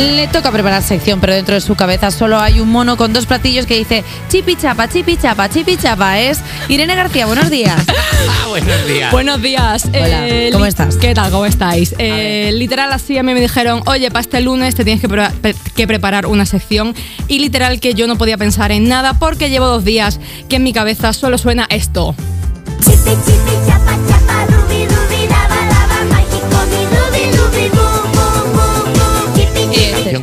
Le 0.00 0.28
toca 0.28 0.50
preparar 0.50 0.82
sección, 0.82 1.20
pero 1.20 1.34
dentro 1.34 1.54
de 1.54 1.60
su 1.60 1.74
cabeza 1.74 2.10
solo 2.10 2.40
hay 2.40 2.58
un 2.60 2.70
mono 2.70 2.96
con 2.96 3.12
dos 3.12 3.26
platillos 3.26 3.66
que 3.66 3.76
dice 3.76 4.02
chipi 4.30 4.56
chapa, 4.56 4.88
chipi 4.88 5.18
chapa, 5.18 5.50
chipi 5.50 5.76
chapa. 5.76 6.18
Es 6.18 6.40
Irene 6.68 6.94
García, 6.94 7.26
buenos 7.26 7.50
días. 7.50 7.76
Ah, 8.22 8.48
buenos 8.48 8.86
días. 8.86 9.12
Buenos 9.12 9.40
días. 9.42 9.84
Hola, 9.86 10.28
Eh, 10.28 10.50
¿cómo 10.52 10.66
estás? 10.66 10.96
¿Qué 10.96 11.14
tal? 11.14 11.30
¿Cómo 11.30 11.46
estáis? 11.46 11.94
Eh, 11.96 12.50
literal, 12.54 12.92
así 12.92 13.16
a 13.16 13.22
mí 13.22 13.32
me 13.32 13.40
dijeron, 13.40 13.82
oye, 13.86 14.10
para 14.10 14.20
este 14.20 14.42
lunes 14.42 14.74
te 14.74 14.84
tienes 14.84 15.00
que, 15.00 15.08
pre- 15.08 15.30
pre- 15.40 15.54
que 15.74 15.86
preparar 15.86 16.26
una 16.26 16.44
sección. 16.44 16.94
Y 17.28 17.38
literal 17.38 17.80
que 17.80 17.94
yo 17.94 18.06
no 18.06 18.16
podía 18.18 18.36
pensar 18.36 18.72
en 18.72 18.88
nada 18.88 19.14
porque 19.18 19.48
llevo 19.48 19.66
dos 19.66 19.84
días 19.84 20.20
que 20.50 20.56
en 20.56 20.64
mi 20.64 20.74
cabeza 20.74 21.14
solo 21.14 21.38
suena 21.38 21.66
esto. 21.70 22.14
Chipi 22.84 23.10
chipi 23.24 23.66
chapa 23.66 23.96
chapa 24.06 24.19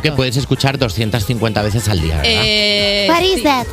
Canción 0.00 0.12
que 0.14 0.16
puedes 0.16 0.36
escuchar 0.36 0.78
250 0.78 1.62
veces 1.62 1.88
al 1.88 2.00
día, 2.00 2.16
¿verdad? 2.16 2.32
Eh, 2.34 3.06
What 3.08 3.22
is 3.22 3.34
sí. 3.36 3.42
that? 3.42 3.66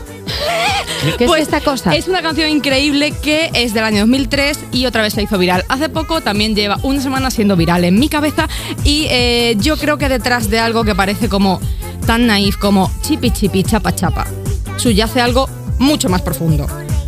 ¿Qué 1.17 1.25
Pues 1.25 1.41
es 1.41 1.47
esta 1.47 1.61
cosa? 1.61 1.95
Es 1.95 2.07
una 2.07 2.21
canción 2.21 2.49
increíble 2.49 3.11
que 3.11 3.51
es 3.53 3.73
del 3.73 3.83
año 3.83 3.99
2003 3.99 4.59
y 4.71 4.85
otra 4.85 5.03
vez 5.03 5.13
se 5.13 5.21
hizo 5.21 5.37
viral. 5.37 5.63
Hace 5.69 5.89
poco 5.89 6.21
también 6.21 6.55
lleva 6.55 6.79
una 6.83 6.99
semana 7.01 7.29
siendo 7.29 7.55
viral 7.55 7.83
en 7.83 7.99
mi 7.99 8.09
cabeza 8.09 8.47
y 8.83 9.05
eh, 9.09 9.55
yo 9.59 9.77
creo 9.77 9.97
que 9.97 10.09
detrás 10.09 10.49
de 10.49 10.59
algo 10.59 10.83
que 10.83 10.95
parece 10.95 11.29
como 11.29 11.61
tan 12.05 12.27
naif 12.27 12.57
como 12.57 12.91
chipi 13.01 13.31
chipi 13.31 13.63
chapa 13.63 13.93
chapa 13.93 14.25
subyace 14.77 15.21
algo 15.21 15.47
mucho 15.79 16.09
más 16.09 16.21
profundo. 16.21 16.67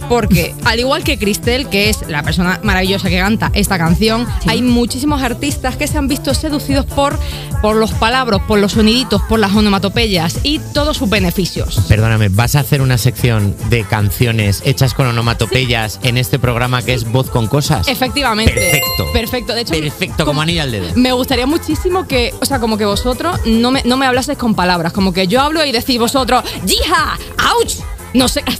Porque 0.09 0.55
al 0.65 0.79
igual 0.79 1.03
que 1.03 1.17
Cristel, 1.17 1.67
que 1.69 1.89
es 1.89 2.07
la 2.07 2.23
persona 2.23 2.59
maravillosa 2.63 3.09
que 3.09 3.17
canta 3.17 3.51
esta 3.53 3.77
canción, 3.77 4.25
hay 4.45 4.61
muchísimos 4.61 5.21
artistas 5.21 5.75
que 5.75 5.87
se 5.87 5.97
han 5.97 6.07
visto 6.07 6.33
seducidos 6.33 6.85
por, 6.85 7.17
por 7.61 7.75
los 7.75 7.91
palabras, 7.91 8.41
por 8.47 8.59
los 8.59 8.73
soniditos, 8.73 9.21
por 9.23 9.39
las 9.39 9.55
onomatopeyas 9.55 10.39
y 10.43 10.59
todos 10.73 10.97
sus 10.97 11.09
beneficios. 11.09 11.81
Perdóname, 11.87 12.29
¿vas 12.29 12.55
a 12.55 12.61
hacer 12.61 12.81
una 12.81 12.97
sección 12.97 13.55
de 13.69 13.83
canciones 13.83 14.61
hechas 14.65 14.93
con 14.93 15.07
onomatopeyas 15.07 15.99
en 16.03 16.17
este 16.17 16.39
programa 16.39 16.81
que 16.81 16.93
es 16.93 17.09
Voz 17.11 17.29
con 17.29 17.47
Cosas? 17.47 17.87
Efectivamente. 17.87 18.53
Perfecto. 18.53 19.05
Perfecto. 19.13 19.53
De 19.53 19.61
hecho, 19.61 19.73
Perfecto, 19.73 20.25
como 20.25 20.41
anillo 20.41 20.63
al 20.63 20.71
dedo. 20.71 20.87
Me 20.95 21.11
gustaría 21.11 21.45
muchísimo 21.45 22.07
que, 22.07 22.33
o 22.41 22.45
sea, 22.45 22.59
como 22.59 22.77
que 22.77 22.85
vosotros 22.85 23.39
no 23.45 23.71
me, 23.71 23.83
no 23.83 23.97
me 23.97 24.05
hablaseis 24.05 24.37
con 24.37 24.55
palabras, 24.55 24.93
como 24.93 25.13
que 25.13 25.27
yo 25.27 25.41
hablo 25.41 25.63
y 25.65 25.71
decís 25.71 25.97
vosotros, 25.99 26.43
¡Yija! 26.65 27.17
¡Auch! 27.37 27.96
No 28.13 28.27
sé. 28.27 28.43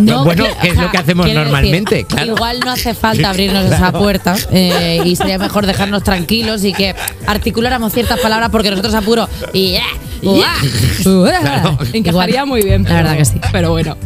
No, 0.00 0.24
bueno, 0.24 0.44
que- 0.60 0.68
es 0.68 0.76
lo 0.76 0.90
que 0.90 0.98
hacemos 0.98 1.32
normalmente, 1.32 1.94
decir, 1.96 2.06
claro. 2.08 2.34
Igual 2.34 2.60
no 2.60 2.70
hace 2.72 2.94
falta 2.94 3.30
abrirnos 3.30 3.64
esa 3.64 3.90
puerta 3.92 4.36
eh, 4.50 5.00
y 5.04 5.16
sería 5.16 5.38
mejor 5.38 5.64
dejarnos 5.66 6.02
tranquilos 6.02 6.62
y 6.64 6.72
que 6.74 6.94
articuláramos 7.26 7.92
ciertas 7.94 8.20
palabras 8.20 8.50
porque 8.50 8.70
nosotros 8.70 8.94
apuro 8.94 9.28
y. 9.52 9.76
Claro. 11.02 11.78
Encajaría 11.92 12.34
Igual. 12.42 12.46
muy 12.46 12.62
bien. 12.62 12.84
La 12.84 12.94
verdad 12.94 13.16
que 13.16 13.24
sí. 13.24 13.40
Pero 13.52 13.70
bueno. 13.70 13.96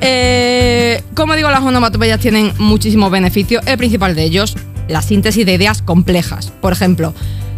Eh, 0.00 1.02
como 1.14 1.34
digo, 1.34 1.50
las 1.50 1.62
onomatopeyas 1.62 2.20
tienen 2.20 2.52
muchísimos 2.58 3.10
beneficios. 3.10 3.64
El 3.66 3.78
principal 3.78 4.14
de 4.14 4.24
ellos, 4.24 4.56
la 4.88 5.00
síntesis 5.02 5.46
de 5.46 5.54
ideas 5.54 5.80
complejas. 5.82 6.52
Por 6.60 6.72
ejemplo, 6.72 7.14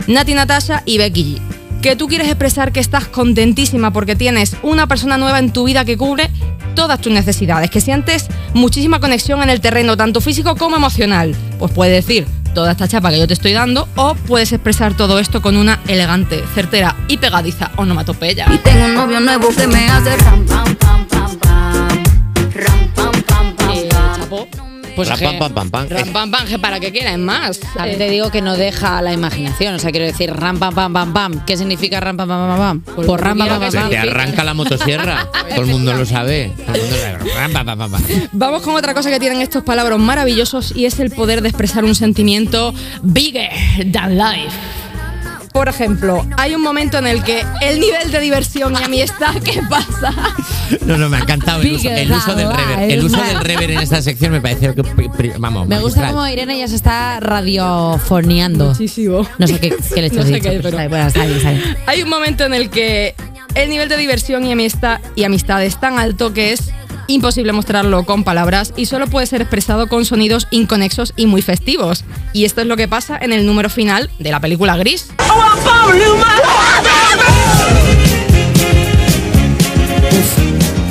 Nati 0.07 0.35
Natasha 0.35 0.83
y 0.87 0.99
Becky 0.99 1.37
G. 1.37 1.41
Que 1.83 1.95
tú 1.97 2.07
quieres 2.09 2.29
expresar 2.29 2.73
que 2.73 2.81
estás 2.81 3.07
contentísima 3.07 3.93
porque 3.93 4.17
tienes 4.17 4.57
una 4.63 4.87
persona 4.87 5.19
nueva 5.19 5.39
en 5.39 5.53
tu 5.53 5.65
vida 5.65 5.85
que 5.85 5.97
cubre 5.97 6.31
todas 6.77 7.01
tus 7.01 7.13
necesidades, 7.13 7.69
que 7.71 7.81
sientes 7.81 8.29
muchísima 8.55 9.01
conexión 9.01 9.43
en 9.43 9.51
el 9.51 9.61
terreno, 9.61 9.97
tanto 9.97 10.21
físico 10.21 10.55
como 10.55 10.77
emocional. 10.77 11.35
Pues 11.59 11.73
puedes 11.73 12.07
decir 12.07 12.29
toda 12.55 12.71
esta 12.71 12.87
chapa 12.87 13.11
que 13.11 13.19
yo 13.19 13.27
te 13.27 13.35
estoy 13.35 13.53
dando, 13.53 13.89
o 13.97 14.15
puedes 14.15 14.53
expresar 14.53 14.97
todo 14.97 15.19
esto 15.19 15.43
con 15.43 15.57
una 15.57 15.81
elegante, 15.89 16.45
certera 16.55 16.95
y 17.09 17.17
pegadiza 17.17 17.73
onomatopeya. 17.77 18.47
Y 18.55 18.59
tengo 18.59 18.85
un 18.85 18.95
novio 18.95 19.21
nuevo 19.21 19.49
que 19.49 19.67
me 19.67 19.89
hace 19.89 20.17
pam 20.23 20.47
pam. 20.77 21.06
Pues 24.97 25.09
Ram, 25.09 25.19
que- 25.19 25.25
pam, 25.27 25.39
pam, 25.39 25.53
pam, 25.53 25.71
pam. 25.71 25.89
Ram, 25.89 26.09
pam, 26.13 26.31
pam, 26.31 26.47
que 26.47 26.59
para 26.59 26.81
que 26.81 26.91
quieran 26.91 27.25
más. 27.25 27.61
También 27.61 27.97
Eh, 27.97 27.99
te 28.07 28.11
digo 28.11 28.31
que 28.31 28.41
no 28.43 28.57
deja 28.57 29.01
la 29.03 29.13
imaginación, 29.13 29.75
o 29.75 29.79
sea, 29.79 29.91
quiero 29.91 30.07
decir 30.07 30.33
ram 30.33 30.59
pam 30.59 30.75
pam 30.75 30.93
pam 30.93 31.13
pam. 31.13 31.45
¿Qué 31.47 31.57
significa 31.57 32.01
ram 32.01 32.17
pam 32.17 32.27
pam 32.29 32.49
pam 32.49 32.59
pam? 32.59 32.81
Pues 32.95 33.07
Pues 33.07 33.21
ram 33.21 33.39
pam 33.39 33.49
pam 33.49 33.61
pam. 33.61 33.71
Se 33.71 33.79
pam. 33.79 33.91
te 33.91 33.99
arranca 33.99 34.43
la 34.45 34.55
motosierra. 34.55 35.29
Todo 35.51 35.61
el 35.61 35.67
mundo 35.67 35.93
lo 35.95 36.05
sabe. 36.07 36.53
Todo 36.67 36.75
el 36.77 36.81
mundo 36.83 36.97
lo 36.97 37.03
sabe. 37.25 37.35
Ram, 37.35 37.53
pam, 37.53 37.67
pam, 37.67 37.79
pam, 37.79 37.91
pam. 37.93 38.03
Vamos 38.33 38.63
con 38.63 38.75
otra 38.75 38.95
cosa 38.95 39.11
que 39.11 39.21
tienen 39.21 39.41
estos 39.43 39.63
palabras 39.63 39.99
maravillosos 39.99 40.75
y 40.75 40.87
es 40.87 40.99
el 40.99 41.11
poder 41.11 41.43
de 41.43 41.49
expresar 41.49 41.85
un 41.85 41.95
sentimiento 41.95 42.75
bigger 43.03 43.51
than 43.93 44.17
life. 44.17 44.57
Por 45.57 45.71
ejemplo, 45.71 46.27
hay 46.37 46.55
un 46.55 46.61
momento 46.61 46.99
en 46.99 47.07
el 47.07 47.23
que 47.25 47.43
el 47.63 47.81
nivel 47.81 48.11
de 48.11 48.21
diversión 48.21 48.75
y 48.79 48.85
amistad 48.85 49.35
que 49.43 49.63
pasa. 49.63 50.13
No, 50.85 50.99
no, 50.99 51.09
me 51.09 51.17
ha 51.17 51.21
encantado 51.21 51.63
el 51.63 51.73
uso, 51.73 51.89
el 51.89 52.13
uso 52.13 52.35
del 52.35 52.53
rever. 52.53 52.91
El 52.91 53.03
uso 53.03 53.23
del 53.23 53.41
rever 53.41 53.71
en 53.71 53.79
esta 53.81 54.03
sección 54.03 54.33
me 54.33 54.43
parece 54.43 54.75
que, 54.75 54.83
vamos, 55.39 55.67
Me 55.67 55.79
gusta 55.79 56.09
como 56.09 56.29
Irene 56.29 56.59
ya 56.59 56.69
se 56.69 56.77
está 56.77 57.21
radiofoneando. 57.21 58.67
Muchísimo. 58.67 59.27
No 59.39 59.47
sé 59.47 59.59
qué, 59.59 59.75
qué 59.95 60.03
le 60.03 60.11
No 60.13 60.21
has 60.21 60.27
sé 60.29 60.35
dicho. 60.35 60.51
qué, 60.51 60.61
pero- 60.63 60.77
Bueno, 60.91 61.07
está 61.07 61.25
bien, 61.25 61.39
está 61.39 61.51
bien. 61.53 61.77
Hay 61.87 62.03
un 62.03 62.11
momento 62.11 62.45
en 62.45 62.53
el 62.53 62.69
que 62.69 63.15
el 63.55 63.71
nivel 63.71 63.89
de 63.89 63.97
diversión 63.97 64.45
y 64.45 64.53
amistad, 64.53 65.01
y 65.15 65.25
amistad 65.25 65.65
es 65.65 65.81
tan 65.81 65.99
alto 65.99 66.35
que 66.35 66.53
es 66.53 66.71
imposible 67.07 67.53
mostrarlo 67.53 68.05
con 68.05 68.25
palabras 68.25 68.73
y 68.77 68.87
solo 68.87 69.07
puede 69.07 69.27
ser 69.27 69.41
expresado 69.43 69.89
con 69.89 70.05
sonidos 70.05 70.47
inconexos 70.51 71.13
y 71.17 71.27
muy 71.27 71.43
festivos. 71.43 72.05
Y 72.33 72.45
esto 72.45 72.61
es 72.61 72.67
lo 72.67 72.77
que 72.77 72.89
pasa 72.89 73.19
en 73.21 73.33
el 73.33 73.47
número 73.47 73.71
final 73.71 74.11
de 74.19 74.31
la 74.31 74.41
película 74.41 74.77
Gris. 74.77 75.09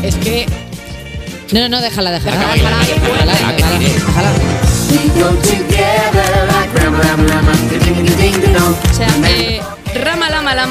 Es 0.04 0.16
que 0.16 0.46
No, 1.52 1.62
no, 1.62 1.70
no, 1.70 1.82
déjala, 1.82 2.12
déjala. 2.12 2.38
Déjala, 2.38 2.54
Déjala, 2.54 2.78
déjala, 2.80 2.86
déjala, 2.86 2.86
déjala, 2.86 2.86
que 2.86 2.94
déjala, 2.94 3.34
tire. 3.34 3.56
déjala. 3.56 3.65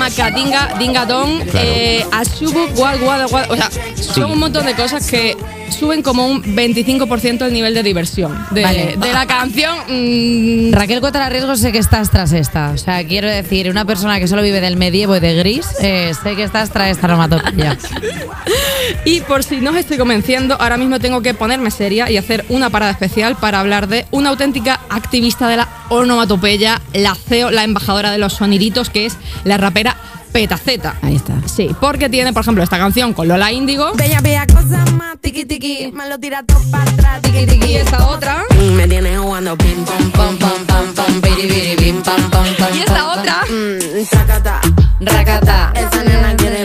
Lama 0.04 0.16
Katinga 0.16 0.74
Dinga 0.78 1.06
Dong, 1.06 1.40
eh, 1.54 2.04
Ashubu 2.12 2.68
Guad 2.76 3.00
Guad 3.00 3.28
Guad. 3.30 3.50
O 3.50 3.56
sea, 3.56 3.70
son 3.96 4.32
un 4.32 4.38
montón 4.38 4.66
de 4.66 4.74
cosas 4.74 5.10
que 5.10 5.36
suben 5.74 6.02
como 6.02 6.26
un 6.26 6.42
25% 6.42 7.46
el 7.46 7.52
nivel 7.52 7.74
de 7.74 7.82
diversión 7.82 8.46
de, 8.50 8.62
Vale. 8.62 8.96
de 8.96 9.12
la 9.12 9.26
canción. 9.26 9.76
mm, 9.88 10.72
Raquel 10.72 11.00
Cuota 11.00 11.28
Riesgo 11.28 11.56
sé 11.56 11.72
que 11.72 11.78
estás 11.78 12.10
tras 12.10 12.32
esta. 12.32 12.70
O 12.70 12.78
sea, 12.78 13.04
quiero 13.06 13.28
decir, 13.28 13.70
una 13.70 13.84
persona 13.84 14.18
que 14.18 14.28
solo 14.28 14.42
vive 14.42 14.60
del 14.60 14.76
medievo 14.76 15.16
y 15.16 15.20
de 15.20 15.34
gris, 15.34 15.66
eh, 15.80 16.12
sé 16.22 16.36
que 16.36 16.44
estás 16.44 16.70
tras 16.70 16.90
esta 16.90 17.06
onomatopeya. 17.06 17.76
y 19.04 19.20
por 19.20 19.42
si 19.42 19.60
no 19.60 19.70
os 19.70 19.76
estoy 19.76 19.98
convenciendo, 19.98 20.56
ahora 20.60 20.76
mismo 20.76 21.00
tengo 21.00 21.22
que 21.22 21.34
ponerme 21.34 21.70
seria 21.70 22.10
y 22.10 22.16
hacer 22.16 22.44
una 22.48 22.70
parada 22.70 22.92
especial 22.92 23.36
para 23.36 23.60
hablar 23.60 23.88
de 23.88 24.06
una 24.10 24.30
auténtica 24.30 24.80
activista 24.88 25.48
de 25.48 25.56
la 25.58 25.68
onomatopeya, 25.88 26.80
la 26.92 27.14
CEO, 27.14 27.50
la 27.50 27.64
embajadora 27.64 28.10
de 28.10 28.18
los 28.18 28.34
soniditos, 28.34 28.90
que 28.90 29.06
es 29.06 29.16
la 29.44 29.56
rapera 29.56 29.96
Petaceta. 30.34 30.96
Ahí 31.00 31.14
está. 31.14 31.34
Sí, 31.46 31.70
porque 31.80 32.08
tiene, 32.08 32.32
por 32.32 32.42
ejemplo, 32.42 32.64
esta 32.64 32.76
canción 32.76 33.12
con 33.12 33.28
Lola 33.28 33.52
Índigo. 33.52 33.92
Bella, 33.94 34.20
bella 34.20 34.44
cosa 34.48 34.84
más, 34.96 35.16
tiki 35.20 35.44
tiki, 35.44 35.92
me 35.92 36.08
lo 36.08 36.18
tira 36.18 36.42
todo 36.42 36.60
para 36.72 36.90
atrás, 36.90 37.22
tiki 37.22 37.46
tiki. 37.46 37.68
Y 37.68 37.76
esta 37.76 38.08
otra. 38.08 38.42
Me 38.76 38.88
tienes 38.88 39.16
jugando 39.16 39.56
pim 39.56 39.84
pam 39.84 40.10
pam 40.10 40.36
pam 40.36 40.66
pam 40.66 40.92
pam, 40.92 41.20
piri 41.20 41.46
piri 41.46 41.76
pim 41.76 42.02
pam 42.02 42.20
pam 42.32 42.46
pam. 42.58 42.76
Y 42.76 42.80
esta 42.80 43.12
otra. 43.12 43.42
Mm, 43.48 44.04
tacata. 44.10 44.60
Racata. 44.98 45.72
Esa 45.76 46.02
nena 46.02 46.34
quiere 46.34 46.63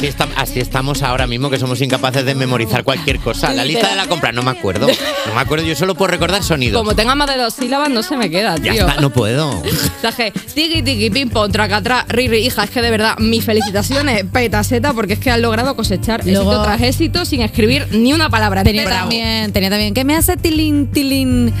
así, 0.00 0.06
está- 0.06 0.28
así 0.36 0.60
estamos 0.60 1.02
ahora 1.02 1.26
mismo 1.26 1.50
que 1.50 1.58
somos 1.58 1.80
incapaces 1.82 2.24
de 2.24 2.34
memorizar 2.34 2.84
cualquier 2.84 3.18
cosa. 3.20 3.52
La 3.52 3.64
lista 3.64 3.88
de 3.88 3.96
la 3.96 4.06
compra, 4.06 4.32
no 4.32 4.42
me 4.42 4.50
acuerdo. 4.50 4.86
No 5.26 5.34
me 5.34 5.40
acuerdo, 5.40 5.64
yo 5.66 5.76
solo 5.76 5.94
puedo 5.94 6.10
recordar 6.10 6.42
sonidos. 6.42 6.80
como 6.80 6.94
tenga 6.96 7.14
más 7.14 7.28
de 7.28 7.36
dos 7.36 7.54
sílabas, 7.54 7.90
no 7.90 8.02
se 8.02 8.16
me 8.16 8.30
queda, 8.30 8.56
Ya 8.56 8.72
tío. 8.72 8.88
está, 8.88 9.00
no 9.00 9.10
puedo. 9.10 9.50
O 9.50 9.62
sea, 10.00 10.12
que 10.12 10.30
tiki 10.54 10.82
tiki 10.82 11.10
pim 11.10 11.28
pom 11.28 11.50
tracatrá, 11.52 12.04
riri, 12.08 12.38
hija, 12.38 12.64
es 12.64 12.70
que 12.70 12.80
de 12.82 12.90
verdad, 12.90 13.18
mis 13.18 13.44
felicitaciones, 13.44 14.24
petaseta, 14.32 14.92
porque 14.94 15.14
es 15.14 15.18
que 15.18 15.30
han 15.30 15.42
logrado 15.42 15.76
cosechar 15.76 16.24
Luego- 16.24 16.50
éxito 16.50 16.62
tras 16.64 16.80
éxito 16.82 17.24
sin 17.24 17.42
escribir 17.42 17.86
ni 17.92 18.12
una 18.12 18.30
palabra. 18.30 18.64
tenía 18.64 18.84
también, 18.88 19.52
tenía 19.52 19.68
también, 19.70 19.92
que 19.94 20.04
me 20.04 20.16
hace 20.16 20.36
tilín, 20.36 20.86
tilín. 20.88 21.52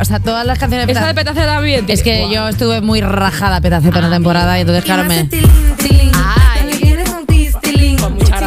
o 0.00 0.04
sea, 0.04 0.18
todas 0.20 0.44
las 0.46 0.58
canciones 0.58 0.86
de 0.86 0.92
Esa 0.92 1.06
de 1.06 1.14
Petaceta- 1.14 1.46
también. 1.54 1.84
Es 1.88 2.02
que 2.02 2.28
yo 2.32 2.48
estuve 2.48 2.80
muy 2.80 3.00
rajada 3.00 3.60
Petaceta 3.60 3.98
una 4.00 4.10
temporada 4.10 4.58
y 4.58 4.62
entonces, 4.62 4.84
claro, 4.84 5.04
me. 5.04 5.28
Con 5.28 6.45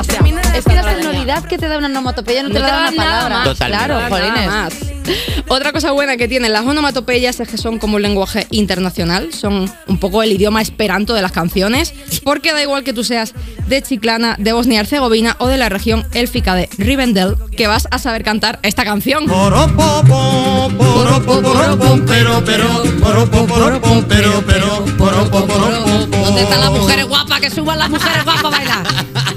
gracia. 0.08 0.56
Es 0.56 0.66
que 0.66 0.76
la 0.76 0.96
sonoridad 0.96 1.44
que 1.46 1.58
te 1.58 1.68
da 1.68 1.78
una 1.78 1.88
onomatopeya 1.88 2.44
no 2.44 2.50
te 2.50 2.60
No 2.60 2.60
la 2.62 2.66
te 2.66 2.72
da 2.72 2.82
da 2.82 2.90
una 2.92 3.04
nada 3.06 3.20
palabra. 3.22 3.44
Totalmente. 3.52 3.86
Claro, 3.88 3.94
Nada 3.96 4.10
jolines. 4.10 4.48
más. 4.48 4.74
Otra 5.48 5.72
cosa 5.72 5.92
buena 5.92 6.18
que 6.18 6.28
tienen 6.28 6.54
las 6.54 6.66
onomatopeyas 6.66 7.40
es 7.40 7.48
que 7.48 7.58
son 7.58 7.80
como 7.80 7.96
un 7.96 8.02
lenguaje 8.04 8.46
internacional, 8.52 9.34
son 9.34 9.72
un 9.88 9.98
poco 10.00 10.22
el 10.22 10.32
idioma 10.32 10.62
esperanto 10.62 11.14
de 11.16 11.22
las 11.24 11.32
canciones, 11.32 11.94
porque 12.24 12.54
da 12.54 12.62
igual 12.62 12.84
que 12.84 12.94
tú 12.94 13.04
seas 13.04 13.34
de 13.68 13.82
Chiclana, 13.82 14.36
de 14.38 14.54
Bosnia 14.54 14.76
y 14.78 14.80
Herzegovina 14.82 15.36
o 15.40 15.48
de 15.48 15.58
la 15.58 15.70
región 15.70 16.06
élfica 16.14 16.54
de 16.54 16.70
Rivendell, 16.78 17.36
que 17.58 17.66
vas 17.68 17.88
a 17.90 17.98
saber 17.98 18.24
cantar 18.24 18.60
esta 18.62 18.84
canción. 18.84 19.26
poropo, 19.26 20.04
poropom, 20.08 22.06
pero, 22.06 22.44
pero, 22.46 22.68
poropo, 23.02 23.48
poropom, 23.48 24.04
pero, 24.08 24.44
pero, 24.46 24.86
poropo, 24.98 25.48
poropom, 25.48 26.12
¿Dónde 26.12 26.44
están 26.44 26.62
las 26.62 26.72
mujeres 26.72 27.08
guapas? 27.08 27.40
Que 27.40 27.50
suban 27.50 27.80
las 27.80 27.90
mujeres 27.90 28.24
guapas 28.24 28.44
a 28.46 28.50
bailar. 28.50 28.88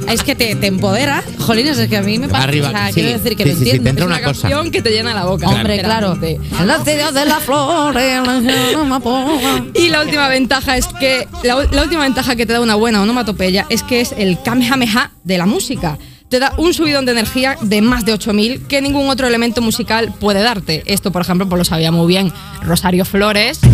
Es 0.08 0.22
que 0.22 0.34
te, 0.34 0.54
te 0.56 0.66
empodera. 0.66 1.22
Jolines, 1.38 1.78
es 1.78 1.88
que 1.88 1.96
a 1.96 2.02
mí 2.02 2.19
me 2.19 2.28
pasa. 2.28 2.44
Arriba, 2.44 2.69
o 2.69 2.70
sea, 2.70 2.88
sí, 2.88 2.94
quiero 2.94 3.10
decir 3.19 3.37
que 3.37 3.44
sí, 3.44 3.50
lo 3.50 3.56
sí, 3.56 3.64
sí, 3.64 3.70
entiendo. 3.70 3.84
te 3.84 3.90
entra 3.90 4.04
Es 4.04 4.08
una 4.08 4.16
una 4.19 4.26
cosa. 4.26 4.43
canción 4.49 4.70
que 4.70 4.82
te 4.82 4.90
llena 4.90 5.14
la 5.14 5.25
boca. 5.25 5.49
Hombre, 5.49 5.81
claro. 5.82 6.19
los 6.64 6.84
días 6.84 7.14
de 7.14 7.25
las 7.25 7.43
flores, 7.43 8.20
la 8.26 8.81
amapola. 8.81 9.64
Y 9.75 9.88
la 9.88 10.02
última 10.02 10.28
ventaja 10.28 10.76
es 10.76 10.87
que 10.88 11.26
la, 11.43 11.56
la 11.70 11.82
última 11.82 12.02
ventaja 12.02 12.37
que 12.37 12.46
te 12.46 12.52
da 12.52 12.60
una 12.60 12.75
buena 12.75 13.02
onomatopeya 13.02 13.66
es 13.69 13.82
que 13.82 14.00
es 14.00 14.14
el 14.16 14.40
kamehameha 14.43 15.12
de 15.25 15.38
la 15.38 15.46
música. 15.46 15.99
Te 16.28 16.38
da 16.38 16.55
un 16.56 16.72
subidón 16.72 17.05
de 17.05 17.12
energía 17.12 17.56
de 17.60 17.82
más 17.82 18.06
de 18.06 18.14
8000 18.14 18.66
que 18.66 18.81
ningún 18.81 19.10
otro 19.10 19.26
elemento 19.26 19.60
musical 19.60 20.14
puede 20.19 20.40
darte. 20.40 20.82
Esto, 20.87 21.12
por 21.12 21.20
ejemplo, 21.22 21.46
pues 21.48 21.58
lo 21.58 21.64
sabía 21.66 21.93
muy 21.93 22.06
bien 22.06 22.32
Rosario 22.62 23.05
Flores. 23.05 23.60
Es 23.62 23.70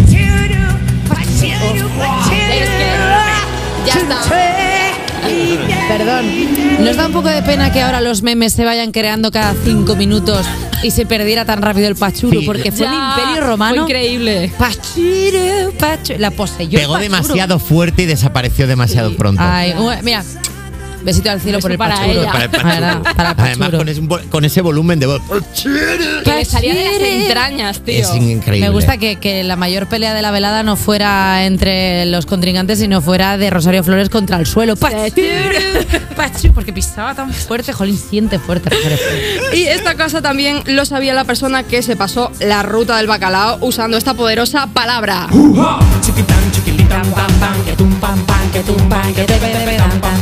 que 2.71 3.87
ya 3.87 3.95
está. 3.95 4.58
Perdón. 5.89 6.85
¿Nos 6.85 6.97
da 6.97 7.07
un 7.07 7.13
poco 7.13 7.29
de 7.29 7.43
pena 7.43 7.73
que 7.73 7.81
ahora 7.81 8.01
los 8.01 8.23
memes 8.23 8.53
se 8.53 8.65
vayan 8.65 8.93
creando 8.93 9.31
cada 9.31 9.55
cinco 9.65 9.97
minutos 9.97 10.47
y 10.83 10.91
se 10.91 11.07
perdiera 11.07 11.45
tan 11.45 11.63
rápido 11.63 11.89
el 11.89 11.97
pachuru? 11.97 12.41
Sí. 12.41 12.47
Porque 12.47 12.71
fue 12.71 12.87
Ya, 12.87 12.93
el 13.17 13.21
imperio 13.25 13.47
romano. 13.49 13.75
Fue 13.75 13.85
increíble. 13.85 14.53
Pachuru, 14.59 15.73
pachuru. 15.79 16.19
La 16.19 16.31
poseyó. 16.31 16.79
Pegó 16.79 16.93
pachuru. 16.93 17.03
demasiado 17.15 17.59
fuerte 17.59 18.03
y 18.03 18.07
desapareció 18.07 18.67
demasiado 18.67 19.17
pronto. 19.17 19.43
Ay, 19.45 19.75
mira. 20.03 20.23
Besito 21.09 21.31
al 21.31 21.41
cielo 21.41 21.59
por 21.61 21.73
el 21.73 21.79
para 21.79 21.95
pachuru. 21.97 22.21
ella. 22.21 22.33
Para 22.33 22.45
el 22.45 22.51
La 22.53 22.65
verdad, 22.65 23.03
pachuru. 23.03 23.17
para 23.17 23.31
el 23.31 23.37
Además, 23.41 23.71
con 23.71 23.89
ese, 23.89 24.29
con 24.29 24.45
ese 24.45 24.61
volumen 24.61 25.01
de 25.01 25.07
voz. 25.07 25.23
Que 26.23 26.35
le 26.35 26.45
salía 26.45 26.75
de 26.75 26.85
las 26.85 27.01
entrañas, 27.01 27.81
tío. 27.81 27.95
Es 28.01 28.15
increíble. 28.15 28.69
Me 28.69 28.75
gusta 28.75 28.99
que, 28.99 29.17
que 29.17 29.43
la 29.43 29.57
mayor 29.57 29.87
pelea 29.89 30.13
de 30.13 30.21
la 30.21 30.31
velada 30.33 30.63
no 30.63 30.77
fuera 30.77 31.47
entre 31.47 32.05
los 32.05 32.27
contrincantes, 32.27 32.81
sino 32.81 33.01
fuera 33.01 33.39
de 33.39 33.49
Rosario 33.49 33.83
Flores 33.83 34.11
contra 34.11 34.37
el 34.37 34.45
suelo. 34.45 34.77
Porque 36.55 36.73
pisaba 36.75 37.15
tan 37.15 37.33
fuerte, 37.33 37.73
jolín, 37.73 37.97
siente 37.97 38.39
fuerte 38.39 38.69
Rosario 38.69 38.99
Flores. 38.99 39.55
Y 39.59 39.65
esta 39.65 39.95
cosa 39.97 40.21
también 40.21 40.63
lo 40.67 40.85
sabía 40.85 41.15
la 41.15 41.25
persona 41.25 41.63
que 41.63 41.83
se 41.83 41.97
pasó 41.97 42.31
la 42.41 42.63
ruta 42.63 42.99
del 42.99 43.07
bacalao 43.07 43.57
usando 43.63 43.97
esta 43.97 44.13
poderosa 44.13 44.67
palabra. 44.67 45.27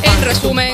En 0.03 0.25
resumen, 0.25 0.66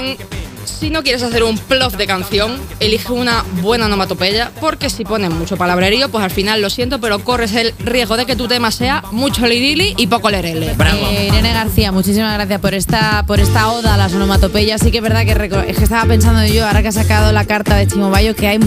si 0.82 0.90
no 0.90 1.05
quieres 1.05 1.23
hacer 1.23 1.44
un 1.44 1.56
plof 1.56 1.96
de 1.96 2.08
canción, 2.08 2.61
elige 2.81 3.12
una 3.12 3.44
buena 3.61 3.87
onomatopeya, 3.87 4.50
porque 4.61 4.90
si 4.90 5.05
pones 5.05 5.31
mucho 5.31 5.56
palabrerío, 5.56 6.08
pues 6.08 6.25
al 6.25 6.32
final 6.32 6.61
lo 6.61 6.70
siento, 6.70 7.00
pero 7.00 7.20
corres 7.20 7.55
el 7.55 7.73
riesgo 7.79 8.17
de 8.17 8.26
que 8.26 8.34
tu 8.34 8.49
tema 8.49 8.73
sea 8.73 9.05
mucho 9.12 9.46
lirili 9.46 9.94
y 9.96 10.08
poco 10.08 10.29
lerele. 10.29 10.75
Bravo. 10.76 10.99
Eh, 10.99 11.29
Irene 11.29 11.52
García, 11.52 11.93
muchísimas 11.93 12.34
gracias 12.34 12.61
por 12.61 12.75
esta, 12.75 13.25
por 13.29 13.38
esta 13.38 13.70
oda 13.70 13.94
a 13.94 13.96
las 13.96 14.12
onomatopeyas. 14.12 14.81
Sí 14.81 14.90
que 14.90 14.96
es 14.96 15.02
verdad 15.05 15.25
que, 15.25 15.70
es 15.70 15.76
que 15.76 15.84
estaba 15.84 16.05
pensando 16.05 16.44
yo, 16.52 16.67
ahora 16.67 16.82
que 16.82 16.88
ha 16.88 16.93
sacado 16.93 17.31
la 17.31 17.44
carta 17.44 17.76
de 17.76 17.87
Chimobayo, 17.87 18.35
que 18.35 18.49
hay 18.49 18.58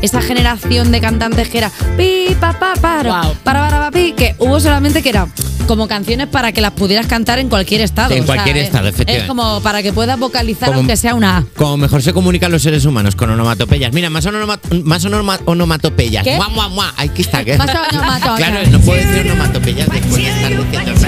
esa 0.00 0.20
generación 0.20 0.90
de 0.90 1.00
cantantes 1.00 1.48
que 1.48 1.58
era 1.58 1.70
pi, 1.96 2.36
pa, 2.40 2.58
pa, 2.58 2.72
paro, 2.80 3.10
para, 3.44 3.60
para, 3.60 3.78
pa, 3.78 3.90
pi, 3.92 4.14
que 4.14 4.34
hubo 4.40 4.58
solamente 4.58 5.00
que 5.00 5.10
era 5.10 5.28
como 5.64 5.88
canciones 5.88 6.26
para 6.28 6.52
que 6.52 6.60
las 6.60 6.72
pudieras 6.72 7.06
cantar 7.06 7.38
en 7.38 7.48
cualquier 7.48 7.80
estado. 7.80 8.14
En 8.14 8.24
cualquier 8.24 8.56
estado, 8.58 8.88
efectivamente. 8.88 9.22
Es 9.22 9.28
como 9.28 9.60
para 9.60 9.82
que 9.82 9.92
puedas 9.92 10.18
vocalizar 10.18 10.68
como, 10.68 10.80
aunque 10.80 10.96
sea 10.96 11.14
una 11.14 11.38
A. 11.38 11.44
Como 11.56 11.76
mejor 11.76 12.02
se 12.02 12.12
comunican 12.12 12.50
los 12.52 12.62
seres 12.62 12.84
humanos 12.84 13.16
con 13.16 13.30
onomatopeyas. 13.30 13.92
Mira, 13.92 14.10
más, 14.10 14.26
onoma, 14.26 14.58
más 14.84 15.04
onoma, 15.04 15.38
onomatopeyas. 15.44 16.24
¿Qué? 16.24 16.36
Mua, 16.36 16.48
mua, 16.48 16.68
mua. 16.68 16.94
Ahí 16.96 17.10
está. 17.16 17.42
Más 17.56 17.70
onomatopeyas. 17.92 18.36
Claro, 18.36 18.70
no 18.70 18.80
puedo 18.80 19.00
decir 19.00 19.30
onomatopeyas 19.30 19.88
después 19.88 20.16
de 20.16 20.28
estar 20.28 20.50
diciendo. 20.50 21.02